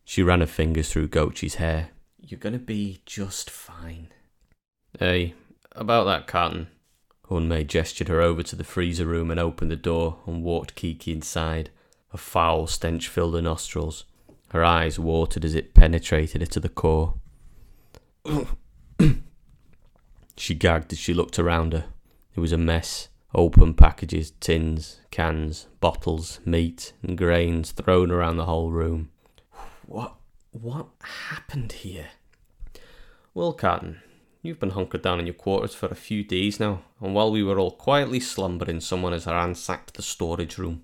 [0.04, 1.90] She ran her fingers through Gochi's hair.
[2.22, 4.08] You're gonna be just fine.
[4.98, 5.34] Hey,
[5.72, 6.68] about that carton.
[7.30, 11.12] Unmei gestured her over to the freezer room and opened the door and walked Kiki
[11.12, 11.70] inside.
[12.12, 14.04] A foul stench filled her nostrils.
[14.50, 17.14] Her eyes watered as it penetrated her to the core.
[20.36, 21.84] she gagged as she looked around her.
[22.34, 23.08] It was a mess.
[23.32, 29.10] Open packages, tins, cans, bottles, meat, and grains thrown around the whole room.
[29.86, 30.16] What
[30.52, 30.88] what
[31.28, 32.08] happened here?
[33.34, 34.00] Well, Carton,
[34.42, 37.42] you've been hunkered down in your quarters for a few days now, and while we
[37.42, 40.82] were all quietly slumbering, someone has ransacked the storage room.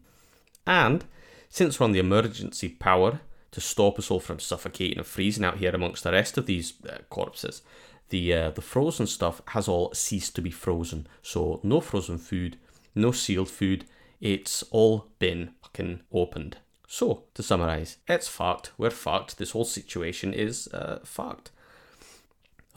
[0.67, 1.05] And,
[1.49, 3.21] since we're on the emergency power
[3.53, 6.75] to stop us all from suffocating and freezing out here amongst the rest of these
[6.89, 7.63] uh, corpses,
[8.11, 11.07] the uh, the frozen stuff has all ceased to be frozen.
[11.23, 12.57] So no frozen food,
[12.95, 13.85] no sealed food.
[14.21, 16.59] It's all been fucking opened.
[16.87, 18.73] So to summarize, it's fucked.
[18.79, 19.39] We're fucked.
[19.39, 21.51] This whole situation is uh, fucked.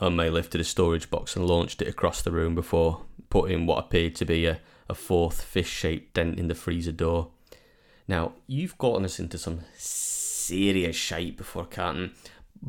[0.00, 4.14] Unmei lifted a storage box and launched it across the room before putting what appeared
[4.16, 7.28] to be a, a fourth fish-shaped dent in the freezer door.
[8.08, 12.12] Now, you've gotten us into some serious shite before, Carton,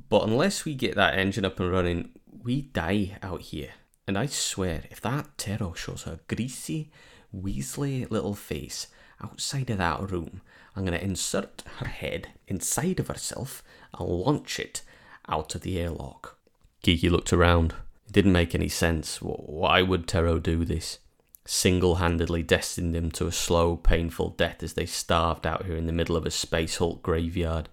[0.10, 2.10] but unless we get that engine up and running,
[2.44, 3.72] we die out here.
[4.08, 6.92] And I swear, if that Tero shows her greasy,
[7.36, 8.88] weaselly little face
[9.24, 10.42] outside of that room,
[10.76, 13.64] I'm going to insert her head inside of herself
[13.98, 14.82] and launch it
[15.28, 16.38] out of the airlock.
[16.82, 17.74] Kiki looked around.
[18.08, 19.18] It didn't make any sense.
[19.22, 21.00] Why would Tero do this?
[21.46, 25.88] Single handedly destined them to a slow, painful death as they starved out here in
[25.88, 27.68] the middle of a Space Hulk graveyard.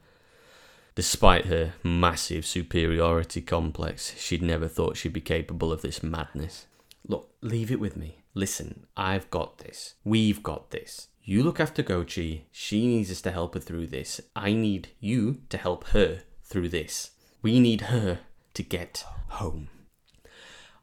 [0.94, 6.66] Despite her massive superiority complex, she'd never thought she'd be capable of this madness.
[7.06, 8.22] Look, leave it with me.
[8.34, 9.94] Listen, I've got this.
[10.02, 11.08] We've got this.
[11.28, 12.44] You look after Gochi.
[12.50, 14.18] She needs us to help her through this.
[14.34, 17.10] I need you to help her through this.
[17.42, 18.20] We need her
[18.54, 19.68] to get home.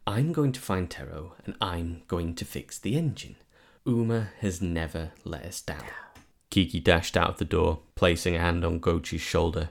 [0.05, 3.37] I'm going to find Tero and I'm going to fix the engine.
[3.87, 5.81] Uma has never let us down.
[6.51, 9.69] Kiki dashed out of the door, placing a hand on Gochi's shoulder.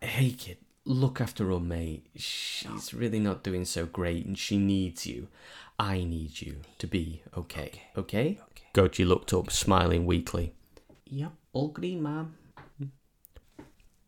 [0.00, 2.00] Hey kid, look after Unmei.
[2.16, 5.28] She's really not doing so great and she needs you.
[5.78, 7.82] I need you to be okay.
[7.96, 8.40] Okay?
[8.42, 8.59] okay?
[8.72, 10.54] Gochi looked up, smiling weakly.
[11.06, 12.36] Yep, all green, ma'am.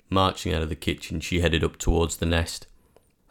[0.08, 2.66] Marching out of the kitchen, she headed up towards the nest.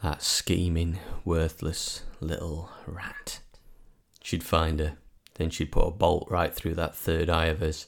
[0.02, 3.39] That scheming, worthless little rat.
[4.24, 4.98] She'd find her,
[5.36, 7.88] then she'd put a bolt right through that third eye of hers.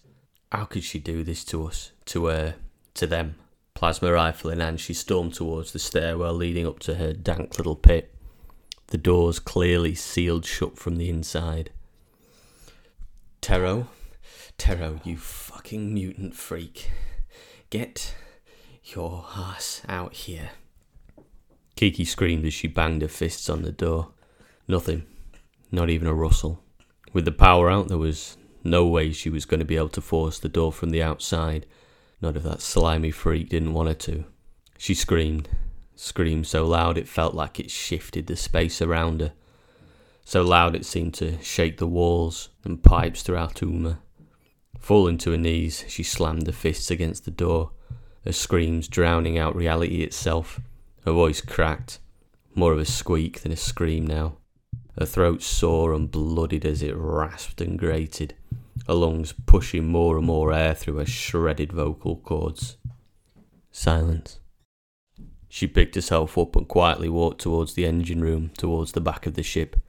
[0.52, 1.92] How could she do this to us?
[2.06, 2.56] To her?
[2.94, 3.36] To them?
[3.74, 7.76] Plasma rifle in hand, she stormed towards the stairwell leading up to her dank little
[7.76, 8.14] pit.
[8.88, 11.72] The doors clearly sealed shut from the inside.
[13.44, 13.90] Tero,
[14.58, 16.90] Tero, you fucking mutant freak.
[17.70, 18.16] Get
[18.86, 20.52] your ass out here.
[21.76, 24.12] Kiki screamed as she banged her fists on the door.
[24.66, 25.04] Nothing.
[25.74, 26.64] Not even a rustle.
[27.12, 30.02] With the power out, there was no way she was going to be able to
[30.02, 31.66] force the door from the outside.
[32.22, 34.24] Not if that slimy freak didn't want her to.
[34.78, 35.50] She screamed.
[35.98, 39.34] Screamed so loud it felt like it shifted the space around her.
[40.26, 44.00] So loud it seemed to shake the walls and pipes throughout Uma.
[44.80, 47.72] Falling to her knees, she slammed her fists against the door,
[48.26, 50.60] her screams drowning out reality itself.
[51.06, 52.00] Her voice cracked,
[52.56, 54.38] more of a squeak than a scream now.
[54.98, 58.36] Her throat sore and bloodied as it rasped and grated,
[58.88, 62.78] her lungs pushing more and more air through her shredded vocal cords.
[63.72, 64.40] Silence.
[65.50, 69.34] She picked herself up and quietly walked towards the engine room, towards the back of
[69.34, 69.80] the ship.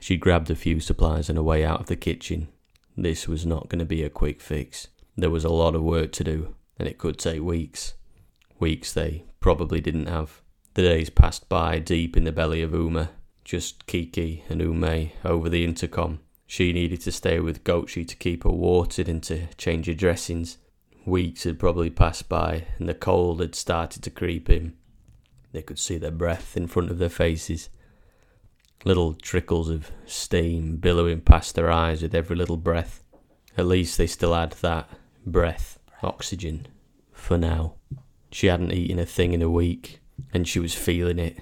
[0.00, 2.48] She grabbed a few supplies on her way out of the kitchen.
[2.96, 4.88] This was not going to be a quick fix.
[5.16, 7.94] There was a lot of work to do, and it could take weeks.
[8.58, 10.40] Weeks they probably didn't have.
[10.74, 13.10] The days passed by deep in the belly of Uma,
[13.44, 16.20] just Kiki and Unmei over the intercom.
[16.46, 20.58] She needed to stay with Gochi to keep her watered and to change her dressings.
[21.04, 24.74] Weeks had probably passed by, and the cold had started to creep in.
[25.52, 27.68] They could see their breath in front of their faces.
[28.84, 33.04] Little trickles of steam billowing past their eyes with every little breath.
[33.58, 34.88] At least they still had that
[35.26, 36.66] breath, oxygen,
[37.12, 37.74] for now.
[38.32, 40.00] She hadn't eaten a thing in a week,
[40.32, 41.38] and she was feeling it.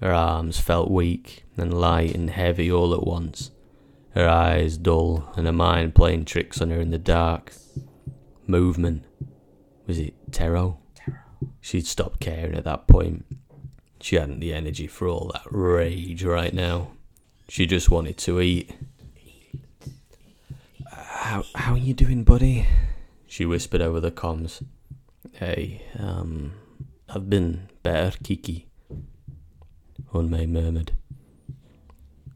[0.00, 3.52] Her arms felt weak and light and heavy all at once.
[4.10, 7.52] Her eyes dull, and her mind playing tricks on her in the dark.
[8.46, 9.04] Movement.
[9.86, 10.78] Was it Tero?
[11.60, 13.24] She'd stopped caring at that point.
[14.04, 16.88] She hadn't the energy for all that rage right now.
[17.48, 18.70] She just wanted to eat.
[20.92, 22.66] How how are you doing, buddy?
[23.26, 24.62] She whispered over the comms.
[25.32, 26.52] Hey, um,
[27.08, 28.66] I've been better, Kiki.
[30.12, 30.92] Unmei murmured.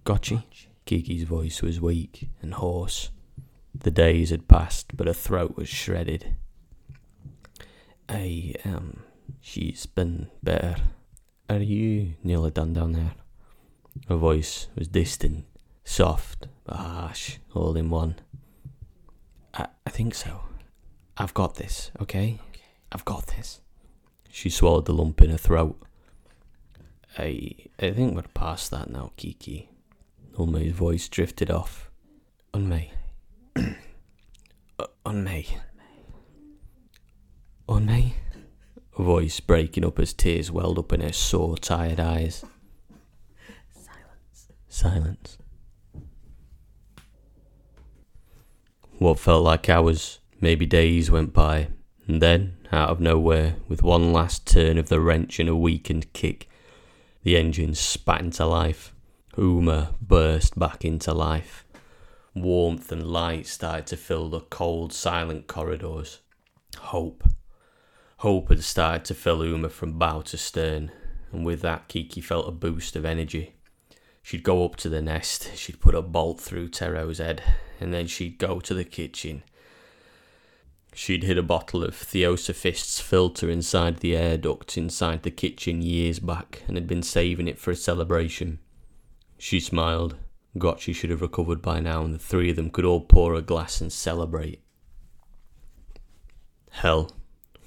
[0.07, 0.45] Gotchi?
[0.87, 3.11] Kiki's voice was weak and hoarse.
[3.75, 6.35] The days had passed, but her throat was shredded.
[8.09, 9.01] Hey, um,
[9.43, 10.77] she's been better.
[11.51, 13.13] Are you nearly done down there?
[14.09, 15.47] Her voice was distant,
[15.83, 18.17] soft, but harsh, all in one.
[19.55, 20.43] I, I think so.
[21.17, 22.39] I've got this, okay?
[22.93, 23.61] I've got this.
[24.31, 25.81] She swallowed the lump in her throat.
[27.17, 29.71] I, I think we're past that now, Kiki.
[30.39, 31.91] Unmei's voice drifted off.
[32.53, 32.91] Unmei.
[35.05, 35.47] Unmei.
[37.69, 37.98] Unmei?
[38.99, 42.45] Voice breaking up as tears welled up in her sore, tired eyes.
[43.73, 44.49] Silence.
[44.69, 45.39] Silence.
[48.99, 51.69] What felt like hours, maybe days, went by,
[52.09, 56.13] and then, out of nowhere, with one last turn of the wrench and a weakened
[56.13, 56.49] kick,
[57.23, 58.93] the engine spat into life.
[59.37, 61.65] Uma burst back into life.
[62.35, 66.19] Warmth and light started to fill the cold, silent corridors.
[66.79, 67.23] Hope.
[68.19, 70.91] Hope had started to fill Uma from bow to stern,
[71.31, 73.55] and with that Kiki felt a boost of energy.
[74.23, 77.43] She'd go up to the nest, she'd put a bolt through Tero's head,
[77.79, 79.45] and then she'd go to the kitchen.
[80.93, 86.19] She'd hid a bottle of Theosophist's filter inside the air duct inside the kitchen years
[86.19, 88.59] back and had been saving it for a celebration.
[89.39, 90.17] She smiled.
[90.57, 93.43] Gotchi should have recovered by now, and the three of them could all pour a
[93.43, 94.61] glass and celebrate.
[96.71, 97.13] Hell,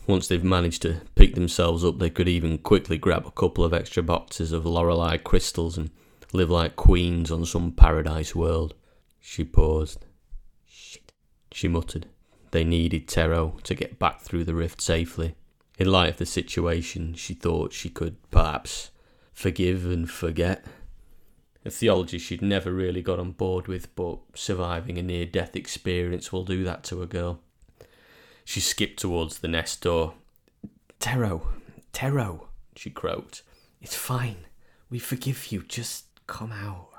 [0.07, 3.73] once they've managed to pick themselves up, they could even quickly grab a couple of
[3.73, 5.89] extra boxes of Lorelei crystals and
[6.33, 8.73] live like queens on some paradise world.
[9.19, 10.05] She paused.
[10.65, 11.11] Shit,
[11.51, 12.07] she muttered.
[12.51, 15.35] They needed Tero to get back through the rift safely.
[15.77, 18.91] In light of the situation, she thought she could perhaps
[19.33, 20.65] forgive and forget.
[21.63, 26.31] A theology she'd never really got on board with, but surviving a near death experience
[26.31, 27.39] will do that to a girl.
[28.45, 30.13] She skipped towards the nest door.
[30.99, 31.47] Tero,
[31.93, 33.43] Tero, she croaked.
[33.82, 34.45] It's fine.
[34.89, 35.63] We forgive you.
[35.63, 36.89] Just come out.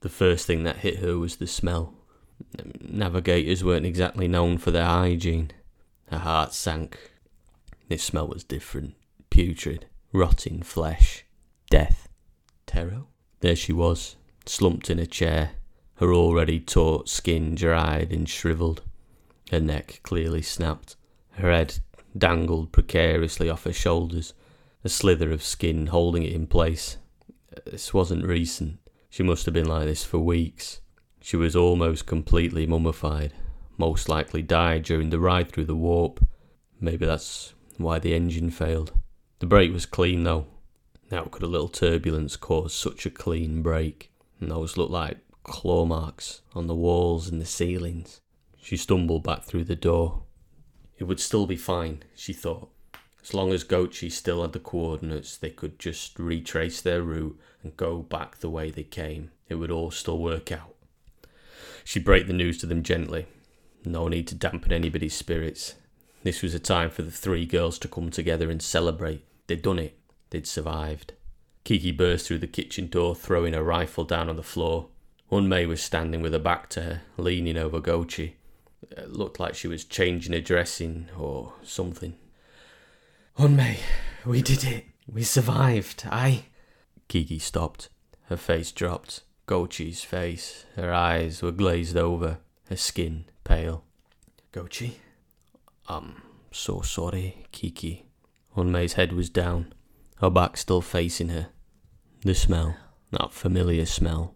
[0.00, 1.94] The first thing that hit her was the smell.
[2.80, 5.50] Navigators weren't exactly known for their hygiene.
[6.10, 7.12] Her heart sank.
[7.88, 8.94] This smell was different.
[9.30, 11.24] Putrid, rotting flesh,
[11.70, 12.08] death.
[12.66, 13.08] Tero?
[13.40, 15.52] There she was, slumped in a chair,
[15.96, 18.82] her already taut skin dried and shriveled.
[19.50, 20.96] Her neck clearly snapped.
[21.32, 21.78] Her head
[22.16, 24.34] dangled precariously off her shoulders,
[24.82, 26.96] a slither of skin holding it in place.
[27.64, 28.78] This wasn't recent.
[29.08, 30.80] She must have been like this for weeks.
[31.20, 33.32] She was almost completely mummified,
[33.78, 36.24] most likely died during the ride through the warp.
[36.80, 38.92] Maybe that's why the engine failed.
[39.38, 40.46] The break was clean though.
[41.10, 44.10] How could a little turbulence cause such a clean break?
[44.40, 48.20] And those looked like claw marks on the walls and the ceilings.
[48.66, 50.24] She stumbled back through the door.
[50.98, 52.68] It would still be fine, she thought.
[53.22, 57.76] As long as Gotchi still had the coordinates, they could just retrace their route and
[57.76, 59.30] go back the way they came.
[59.48, 60.74] It would all still work out.
[61.84, 63.26] She broke the news to them gently.
[63.84, 65.76] No need to dampen anybody's spirits.
[66.24, 69.24] This was a time for the three girls to come together and celebrate.
[69.46, 69.96] They'd done it.
[70.30, 71.12] They'd survived.
[71.62, 74.88] Kiki burst through the kitchen door, throwing her rifle down on the floor.
[75.30, 78.32] Unmei was standing with her back to her, leaning over Gotchi.
[78.90, 82.14] It looked like she was changing her dressing or something.
[83.38, 83.78] Unmei,
[84.24, 84.84] we did it.
[85.06, 86.04] We survived.
[86.10, 86.46] I.
[87.08, 87.88] Kiki stopped.
[88.24, 89.22] Her face dropped.
[89.46, 90.64] Gotchi's face.
[90.74, 93.84] Her eyes were glazed over, her skin pale.
[94.52, 94.94] Gotchi?
[95.88, 98.06] I'm so sorry, Kiki.
[98.56, 99.72] Unmei's head was down,
[100.16, 101.48] her back still facing her.
[102.22, 102.76] The smell,
[103.12, 104.34] that familiar smell.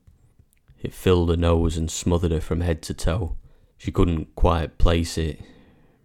[0.80, 3.36] It filled her nose and smothered her from head to toe.
[3.81, 5.41] She couldn't quite place it,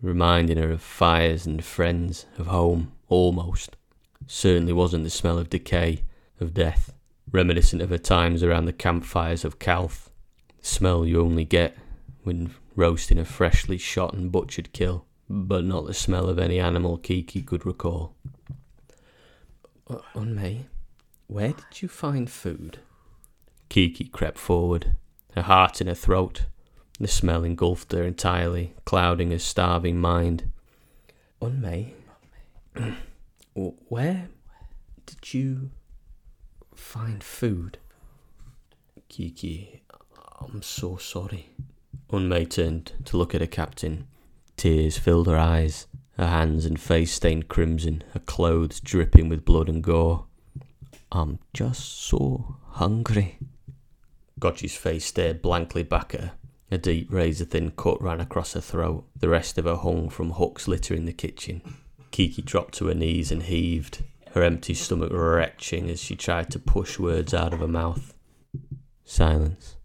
[0.01, 3.75] reminding her of fires and friends, of home, almost.
[4.27, 6.03] Certainly wasn't the smell of decay,
[6.39, 6.93] of death,
[7.29, 10.09] reminiscent of her times around the campfires of Calth.
[10.61, 11.75] The smell you only get
[12.23, 16.97] when roasting a freshly shot and butchered kill, but not the smell of any animal
[16.97, 18.15] Kiki could recall.
[19.85, 20.67] Uh, Unmei,
[21.27, 22.79] where did you find food?
[23.67, 24.95] Kiki crept forward,
[25.33, 26.45] her heart in her throat.
[26.99, 30.49] The smell engulfed her entirely, clouding her starving mind.
[31.41, 31.91] Unmei,
[33.53, 34.27] Where
[35.05, 35.71] did you
[36.73, 37.77] find food?
[39.07, 39.81] Kiki,
[40.41, 41.49] I'm so sorry.
[42.11, 44.07] Unmei turned to look at her captain.
[44.57, 45.87] Tears filled her eyes,
[46.17, 50.25] her hands and face stained crimson, her clothes dripping with blood and gore.
[51.11, 53.37] I'm just so hungry.
[54.39, 56.31] Gotchi's face stared blankly back at her.
[56.75, 59.05] A deep razor thin cut ran across her throat.
[59.17, 61.61] The rest of her hung from hooks littering the kitchen.
[62.11, 66.59] Kiki dropped to her knees and heaved, her empty stomach retching as she tried to
[66.59, 68.13] push words out of her mouth.
[69.05, 69.77] Silence.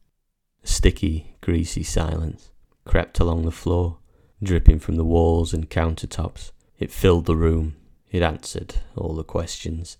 [0.64, 2.50] A sticky, greasy silence
[2.84, 3.98] crept along the floor,
[4.42, 6.50] dripping from the walls and countertops.
[6.80, 7.76] It filled the room.
[8.10, 9.96] It answered all the questions.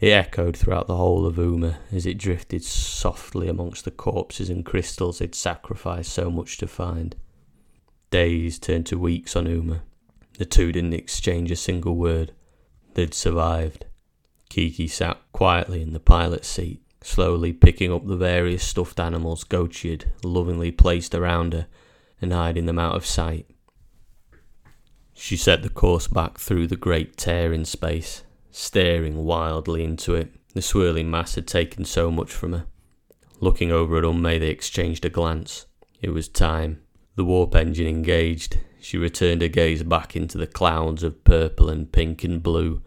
[0.00, 4.64] It echoed throughout the whole of Uma as it drifted softly amongst the corpses and
[4.64, 7.14] crystals they'd sacrificed so much to find.
[8.10, 9.82] Days turned to weeks on Uma.
[10.38, 12.32] The two didn't exchange a single word.
[12.94, 13.84] They'd survived.
[14.48, 19.90] Kiki sat quietly in the pilot's seat, slowly picking up the various stuffed animals Gotchi
[19.90, 21.66] had lovingly placed around her
[22.22, 23.46] and hiding them out of sight.
[25.12, 30.32] She set the course back through the great tear in space, staring wildly into it.
[30.54, 32.66] The swirling mass had taken so much from her.
[33.40, 35.66] Looking over at Unmei, they exchanged a glance.
[36.02, 36.80] It was time.
[37.16, 38.58] The warp engine engaged.
[38.80, 42.82] She returned her gaze back into the clouds of purple and pink and blue,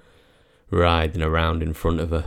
[0.70, 2.26] writhing around in front of her.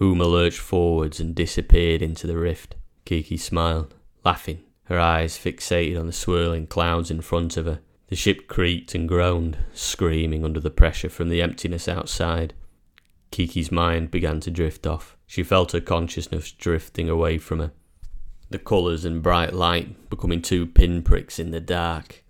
[0.00, 2.76] Uma lurched forwards and disappeared into the rift.
[3.04, 7.80] Kiki smiled, laughing, her eyes fixated on the swirling clouds in front of her.
[8.08, 12.54] The ship creaked and groaned, screaming under the pressure from the emptiness outside.
[13.30, 15.16] Kiki's mind began to drift off.
[15.26, 17.72] She felt her consciousness drifting away from her.
[18.50, 22.22] The colours and bright light becoming two pinpricks in the dark.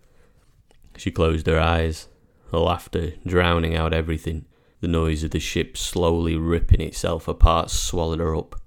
[0.96, 2.08] She closed her eyes,
[2.50, 4.46] her laughter drowning out everything.
[4.80, 8.60] The noise of the ship slowly ripping itself apart swallowed her up.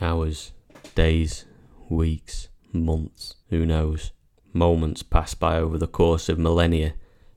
[0.00, 0.52] Hours,
[0.94, 1.44] days,
[1.88, 4.12] weeks, months, who knows?
[4.52, 6.94] Moments pass by over the course of millennia,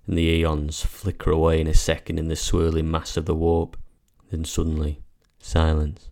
[0.08, 3.78] and the eons flicker away in a second in the swirling mass of the warp.
[4.32, 5.02] Then suddenly,
[5.40, 6.10] silence.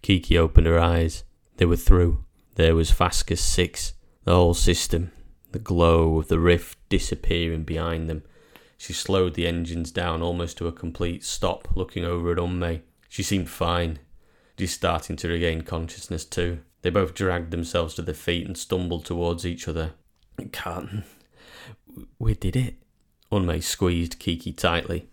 [0.00, 1.24] Kiki opened her eyes.
[1.58, 2.24] They were through.
[2.54, 3.92] There was Fascus 6,
[4.24, 5.12] the whole system,
[5.52, 8.22] the glow of the rift disappearing behind them.
[8.78, 12.80] She slowed the engines down almost to a complete stop, looking over at Unmei.
[13.10, 13.98] She seemed fine,
[14.56, 16.60] just starting to regain consciousness too.
[16.80, 19.92] They both dragged themselves to their feet and stumbled towards each other.
[20.52, 21.04] Can't.
[22.18, 22.76] We did it.
[23.30, 25.08] Unmei squeezed Kiki tightly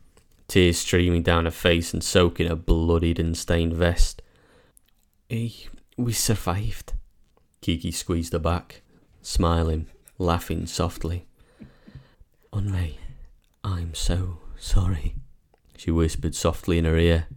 [0.51, 4.21] tears streaming down her face and soaking her bloodied and stained vest.
[5.95, 6.91] we survived.
[7.61, 8.81] Kiki squeezed her back,
[9.21, 9.87] smiling,
[10.17, 11.25] laughing softly.
[12.51, 12.95] Unmei,
[13.63, 15.15] I'm so sorry,
[15.77, 17.27] she whispered softly in her ear.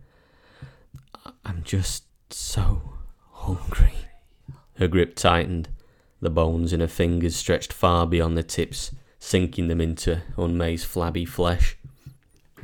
[1.45, 2.95] I'm just so
[3.31, 3.95] hungry.
[4.79, 5.69] Her grip tightened,
[6.21, 8.91] the bones in her fingers stretched far beyond the tips,
[9.21, 11.77] sinking them into Unmei's flabby flesh.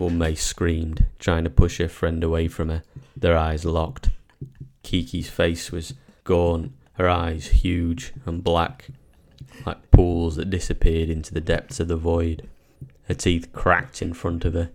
[0.01, 2.83] Unmei screamed, trying to push her friend away from her,
[3.17, 4.11] their eyes locked.
[4.83, 5.95] Kiki's face was
[6.25, 8.89] gaunt, her eyes huge and black,
[9.67, 12.49] like pools that disappeared into the depths of the void.
[13.09, 14.71] Her teeth cracked in front of her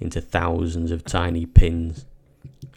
[0.00, 2.06] into thousands of tiny pins.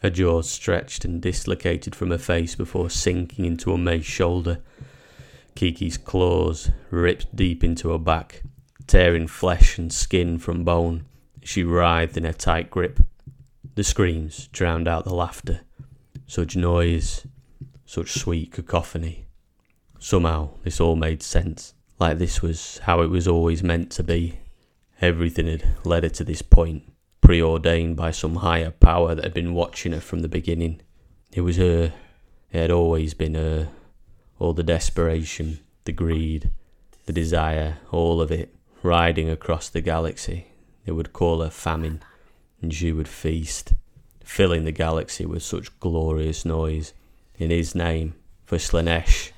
[0.01, 4.60] Her jaws stretched and dislocated from her face before sinking into Unmei's shoulder.
[5.56, 8.43] Kiki's claws ripped deep into her back,
[8.88, 11.06] tearing flesh and skin from bone.
[11.44, 13.00] She writhed in her tight grip.
[13.76, 15.62] The screams drowned out the laughter.
[16.26, 17.28] Such noise,
[17.86, 19.26] such sweet cacophony.
[20.00, 24.39] Somehow this all made sense, like this was how it was always meant to be.
[25.02, 26.84] Everything had led her to this point,
[27.22, 30.82] preordained by some higher power that had been watching her from the beginning.
[31.34, 31.94] It was her.
[32.52, 33.70] It had always been her.
[34.39, 36.52] All the desperation, the greed,
[37.06, 40.48] the desire, all of it, riding across the galaxy,
[40.86, 42.02] they would call her famine,
[42.62, 43.74] and she would feast,
[44.24, 46.94] filling the galaxy with such glorious noise.
[47.38, 48.16] In his name,
[48.46, 49.32] for Slaanesh,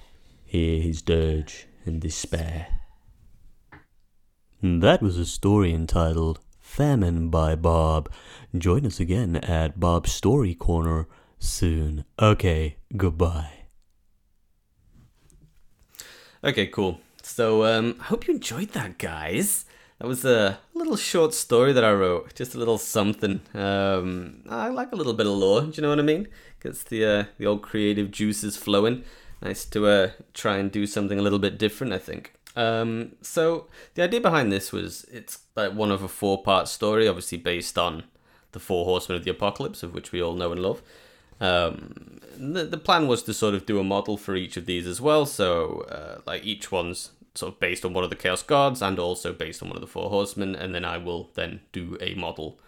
[0.46, 2.68] hear his dirge and despair.
[4.62, 8.12] That was a story entitled Famine by Bob.
[8.58, 11.08] Join us again at Bob's Story Corner
[11.40, 12.04] soon.
[12.20, 13.52] Okay, goodbye.
[16.44, 17.00] Okay, cool.
[17.22, 19.66] So, um, I hope you enjoyed that, guys.
[20.00, 23.42] That was a little short story that I wrote, just a little something.
[23.54, 25.62] Um, I like a little bit of lore.
[25.62, 26.28] Do you know what I mean?
[26.62, 29.04] Gets the uh, the old creative juices flowing.
[29.42, 31.94] Nice to uh, try and do something a little bit different.
[31.94, 32.34] I think.
[32.58, 37.08] Um, so the idea behind this was it's like one of a four part story,
[37.08, 38.04] obviously based on
[38.52, 40.82] the Four Horsemen of the Apocalypse, of which we all know and love.
[41.40, 44.88] Um, the, the plan was to sort of do a model for each of these
[44.88, 45.26] as well.
[45.26, 48.98] So, uh, like each one's sort of based on one of the Chaos Gods and
[48.98, 52.16] also based on one of the Four Horsemen, and then I will then do a
[52.16, 52.60] model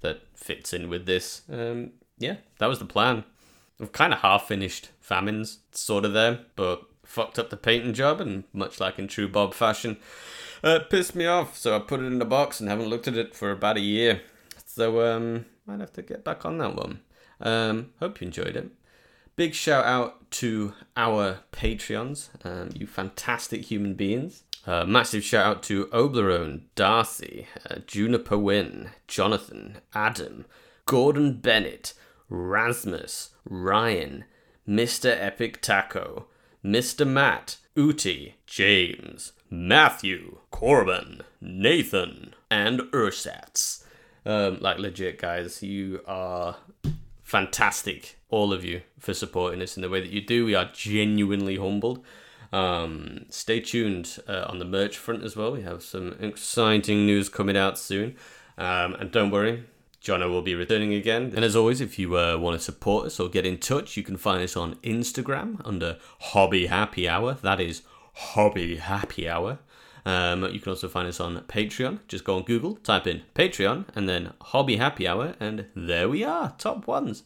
[0.00, 1.42] that fits in with this.
[1.50, 3.24] Um, yeah, that was the plan.
[3.80, 8.20] I've kind of half finished Famines, sort of there, but fucked up the painting job,
[8.20, 9.96] and much like in true Bob fashion,
[10.62, 11.56] uh, pissed me off.
[11.56, 13.80] So I put it in a box and haven't looked at it for about a
[13.80, 14.22] year.
[14.64, 17.00] So um, might have to get back on that one.
[17.40, 18.70] Um, hope you enjoyed it.
[19.34, 24.42] Big shout out to our Patreons, um, you fantastic human beings.
[24.66, 30.44] Uh, massive shout out to Oblerone, Darcy, uh, Juniper Wynn, Jonathan, Adam,
[30.84, 31.94] Gordon Bennett,
[32.28, 34.24] Rasmus, Ryan,
[34.68, 35.16] Mr.
[35.18, 36.26] Epic Taco,
[36.64, 37.06] Mr.
[37.06, 43.84] Matt, Uti, James, Matthew, Corbin, Nathan, and Ursatz.
[44.24, 46.56] Um, like legit guys, you are
[47.32, 50.44] fantastic, all of you, for supporting us in the way that you do.
[50.44, 52.04] We are genuinely humbled.
[52.52, 55.52] Um, stay tuned uh, on the merch front as well.
[55.52, 58.16] We have some exciting news coming out soon.
[58.58, 59.64] Um, and don't worry,
[60.04, 61.32] Jono will be returning again.
[61.34, 64.02] And as always, if you uh, want to support us or get in touch, you
[64.02, 67.38] can find us on Instagram under Hobby Happy Hour.
[67.40, 67.80] That is
[68.12, 69.58] Hobby Happy Hour.
[70.04, 72.00] Um, you can also find us on Patreon.
[72.08, 76.24] Just go on Google, type in Patreon, and then Hobby Happy Hour, and there we
[76.24, 77.22] are, top ones.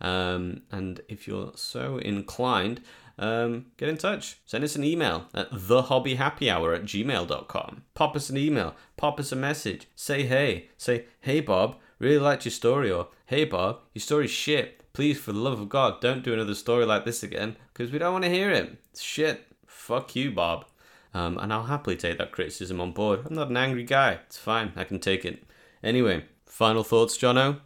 [0.00, 2.80] Um, and if you're so inclined,
[3.18, 4.38] um, get in touch.
[4.46, 7.82] Send us an email at thehobbyhappyhour at gmail.com.
[7.94, 12.46] Pop us an email, pop us a message, say hey, say, hey Bob, really liked
[12.46, 14.76] your story, or hey Bob, your story's shit.
[14.92, 17.98] Please, for the love of God, don't do another story like this again, because we
[17.98, 18.76] don't want to hear it.
[18.98, 19.46] Shit.
[19.66, 20.66] Fuck you, Bob.
[21.12, 23.20] Um, and I'll happily take that criticism on board.
[23.26, 24.20] I'm not an angry guy.
[24.26, 24.72] It's fine.
[24.76, 25.42] I can take it.
[25.82, 27.60] Anyway, final thoughts, Jono?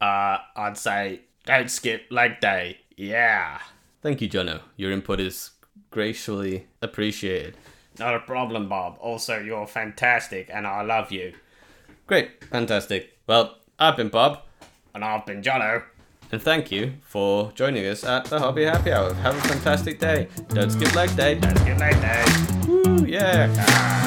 [0.00, 2.78] Uh, I'd say don't skip leg day.
[2.96, 3.58] Yeah.
[4.02, 4.60] Thank you, Jono.
[4.76, 5.50] Your input is
[5.90, 7.56] gracefully appreciated.
[7.98, 8.96] Not a problem, Bob.
[9.00, 11.34] Also, you're fantastic and I love you.
[12.06, 12.44] Great.
[12.44, 13.18] Fantastic.
[13.26, 14.42] Well, I've been Bob.
[14.94, 15.82] And I've been Jono.
[16.30, 19.14] And thank you for joining us at the Hobby Happy Hour.
[19.14, 20.28] Have a fantastic day.
[20.48, 21.36] Don't skip leg day.
[21.36, 22.24] Don't skip leg day.
[22.66, 23.54] Woo, yeah.
[23.58, 23.97] Ah.